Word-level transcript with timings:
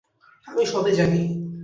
আমি 0.47 0.63
সবই 0.65 0.93
জানি। 0.93 1.21